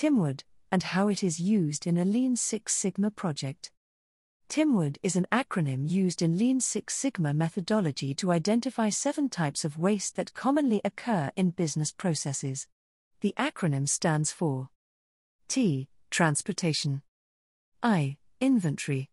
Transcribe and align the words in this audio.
TIMWOOD, 0.00 0.44
and 0.72 0.82
how 0.82 1.08
it 1.08 1.22
is 1.22 1.38
used 1.38 1.86
in 1.86 1.98
a 1.98 2.06
Lean 2.06 2.34
Six 2.34 2.74
Sigma 2.74 3.10
project. 3.10 3.70
TIMWOOD 4.48 4.96
is 5.02 5.14
an 5.14 5.26
acronym 5.30 5.90
used 5.90 6.22
in 6.22 6.38
Lean 6.38 6.58
Six 6.58 6.94
Sigma 6.94 7.34
methodology 7.34 8.14
to 8.14 8.32
identify 8.32 8.88
seven 8.88 9.28
types 9.28 9.62
of 9.62 9.76
waste 9.76 10.16
that 10.16 10.32
commonly 10.32 10.80
occur 10.86 11.30
in 11.36 11.50
business 11.50 11.92
processes. 11.92 12.66
The 13.20 13.34
acronym 13.36 13.86
stands 13.86 14.32
for 14.32 14.70
T. 15.48 15.90
Transportation, 16.08 17.02
I. 17.82 18.16
Inventory, 18.40 19.10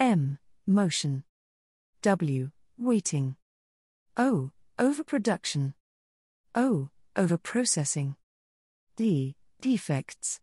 M. 0.00 0.40
Motion, 0.66 1.22
W. 2.02 2.50
Waiting, 2.76 3.36
O. 4.16 4.50
Overproduction, 4.76 5.74
O. 6.56 6.90
Overprocessing, 7.14 8.16
D. 8.96 9.36
Defects. 9.60 10.40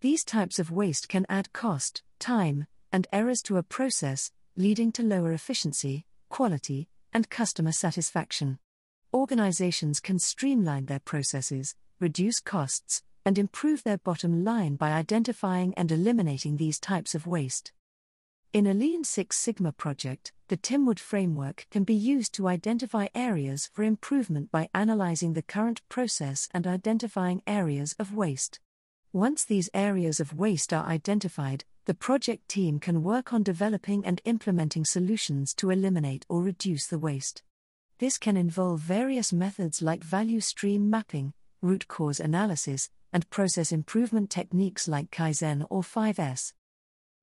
These 0.00 0.24
types 0.24 0.58
of 0.58 0.72
waste 0.72 1.08
can 1.08 1.24
add 1.28 1.52
cost, 1.52 2.02
time, 2.18 2.66
and 2.90 3.06
errors 3.12 3.40
to 3.42 3.56
a 3.56 3.62
process, 3.62 4.32
leading 4.56 4.90
to 4.92 5.04
lower 5.04 5.32
efficiency, 5.32 6.06
quality, 6.28 6.88
and 7.12 7.30
customer 7.30 7.70
satisfaction. 7.70 8.58
Organizations 9.14 10.00
can 10.00 10.18
streamline 10.18 10.86
their 10.86 10.98
processes, 10.98 11.76
reduce 12.00 12.40
costs, 12.40 13.04
and 13.24 13.38
improve 13.38 13.84
their 13.84 13.98
bottom 13.98 14.42
line 14.42 14.74
by 14.74 14.90
identifying 14.90 15.72
and 15.74 15.92
eliminating 15.92 16.56
these 16.56 16.80
types 16.80 17.14
of 17.14 17.28
waste. 17.28 17.70
In 18.52 18.66
a 18.66 18.74
Lean 18.74 19.02
Six 19.02 19.38
Sigma 19.38 19.72
project, 19.72 20.30
the 20.48 20.58
TIMWOOD 20.58 20.98
framework 20.98 21.66
can 21.70 21.84
be 21.84 21.94
used 21.94 22.34
to 22.34 22.48
identify 22.48 23.06
areas 23.14 23.70
for 23.72 23.82
improvement 23.82 24.50
by 24.50 24.68
analyzing 24.74 25.32
the 25.32 25.40
current 25.40 25.80
process 25.88 26.50
and 26.52 26.66
identifying 26.66 27.40
areas 27.46 27.94
of 27.98 28.14
waste. 28.14 28.60
Once 29.10 29.42
these 29.42 29.70
areas 29.72 30.20
of 30.20 30.38
waste 30.38 30.70
are 30.70 30.84
identified, 30.84 31.64
the 31.86 31.94
project 31.94 32.46
team 32.46 32.78
can 32.78 33.02
work 33.02 33.32
on 33.32 33.42
developing 33.42 34.04
and 34.04 34.20
implementing 34.26 34.84
solutions 34.84 35.54
to 35.54 35.70
eliminate 35.70 36.26
or 36.28 36.42
reduce 36.42 36.86
the 36.86 36.98
waste. 36.98 37.42
This 38.00 38.18
can 38.18 38.36
involve 38.36 38.80
various 38.80 39.32
methods 39.32 39.80
like 39.80 40.04
value 40.04 40.40
stream 40.40 40.90
mapping, 40.90 41.32
root 41.62 41.88
cause 41.88 42.20
analysis, 42.20 42.90
and 43.14 43.30
process 43.30 43.72
improvement 43.72 44.28
techniques 44.28 44.86
like 44.86 45.10
Kaizen 45.10 45.66
or 45.70 45.80
5S. 45.80 46.52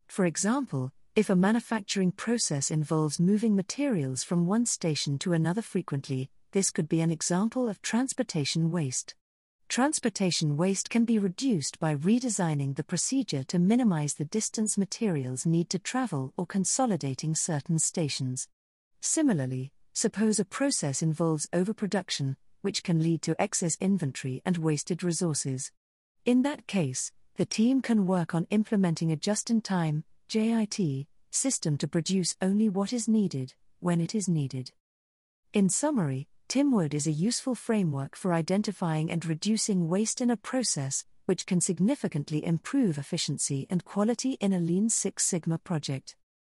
For 0.08 0.26
example, 0.26 0.92
if 1.20 1.30
a 1.30 1.36
manufacturing 1.36 2.14
process 2.14 2.72
involves 2.72 3.20
moving 3.20 3.54
materials 3.54 4.24
from 4.24 4.48
one 4.48 4.66
station 4.66 5.20
to 5.20 5.34
another 5.34 5.62
frequently, 5.62 6.30
this 6.54 6.72
could 6.72 6.88
be 6.88 7.02
an 7.02 7.12
example 7.12 7.68
of 7.68 7.82
transportation 7.82 8.72
waste. 8.72 9.16
Transportation 9.68 10.56
waste 10.56 10.90
can 10.90 11.04
be 11.04 11.20
reduced 11.20 11.78
by 11.78 11.94
redesigning 11.94 12.74
the 12.78 12.86
procedure 12.86 13.44
to 13.44 13.60
minimize 13.60 14.14
the 14.14 14.24
distance 14.24 14.78
materials 14.78 15.46
need 15.46 15.70
to 15.70 15.78
travel 15.78 16.32
or 16.38 16.46
consolidating 16.46 17.36
certain 17.36 17.80
stations. 17.80 18.48
Similarly, 19.02 19.74
suppose 19.92 20.40
a 20.40 20.46
process 20.46 21.02
involves 21.02 21.50
overproduction, 21.52 22.38
which 22.62 22.82
can 22.82 23.04
lead 23.04 23.22
to 23.24 23.36
excess 23.42 23.76
inventory 23.82 24.42
and 24.46 24.56
wasted 24.56 25.04
resources. 25.04 25.74
In 26.24 26.44
that 26.44 26.66
case, 26.66 27.12
the 27.36 27.46
team 27.46 27.82
can 27.82 28.08
work 28.08 28.34
on 28.34 28.48
implementing 28.52 29.12
a 29.12 29.18
just 29.18 29.50
in 29.50 29.60
time 29.60 30.06
JIT 30.30 31.08
system 31.32 31.76
to 31.80 31.88
produce 31.88 32.36
only 32.40 32.70
what 32.70 32.94
is 32.94 33.08
needed, 33.08 33.56
when 33.80 34.00
it 34.00 34.14
is 34.14 34.30
needed. 34.30 34.72
In 35.54 35.70
summary, 35.70 36.28
TIMWOOD 36.50 36.94
is 36.94 37.08
a 37.08 37.12
useful 37.12 37.56
framework 37.56 38.16
for 38.16 38.32
identifying 38.32 39.10
and 39.10 39.26
reducing 39.26 39.90
waste 39.90 40.22
in 40.22 40.30
a 40.30 40.38
process, 40.38 41.04
which 41.26 41.48
can 41.48 41.60
significantly 41.60 42.46
improve 42.46 43.00
efficiency 43.00 43.66
and 43.72 43.84
quality 43.84 44.34
in 44.34 44.54
a 44.54 44.60
Lean 44.60 44.88
Six 44.90 45.26
Sigma 45.26 45.58
project. 45.58 46.16